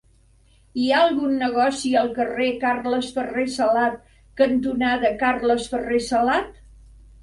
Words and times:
Hi 0.83 0.87
ha 0.95 1.01
algun 1.07 1.35
negoci 1.41 1.91
al 2.01 2.09
carrer 2.17 2.49
Carles 2.65 3.13
Ferrer 3.19 3.47
Salat 3.59 4.03
cantonada 4.45 5.17
Carles 5.25 5.73
Ferrer 5.77 6.07
Salat? 6.13 6.55